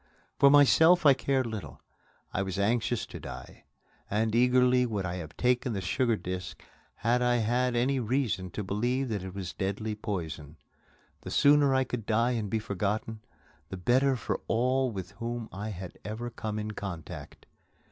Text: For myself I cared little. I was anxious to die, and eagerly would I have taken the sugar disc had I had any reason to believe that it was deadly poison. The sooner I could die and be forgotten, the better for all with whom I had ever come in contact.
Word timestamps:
For 0.39 0.49
myself 0.49 1.05
I 1.05 1.13
cared 1.13 1.45
little. 1.45 1.79
I 2.33 2.41
was 2.41 2.57
anxious 2.57 3.05
to 3.05 3.19
die, 3.19 3.65
and 4.09 4.33
eagerly 4.33 4.83
would 4.87 5.05
I 5.05 5.17
have 5.17 5.37
taken 5.37 5.73
the 5.73 5.79
sugar 5.79 6.15
disc 6.15 6.59
had 6.95 7.21
I 7.21 7.35
had 7.35 7.75
any 7.75 7.99
reason 7.99 8.49
to 8.53 8.63
believe 8.63 9.09
that 9.09 9.21
it 9.21 9.35
was 9.35 9.53
deadly 9.53 9.93
poison. 9.93 10.57
The 11.21 11.29
sooner 11.29 11.75
I 11.75 11.83
could 11.83 12.07
die 12.07 12.31
and 12.31 12.49
be 12.49 12.57
forgotten, 12.57 13.19
the 13.69 13.77
better 13.77 14.15
for 14.15 14.41
all 14.47 14.89
with 14.89 15.11
whom 15.21 15.47
I 15.51 15.69
had 15.69 15.99
ever 16.03 16.31
come 16.31 16.57
in 16.57 16.71
contact. 16.71 17.45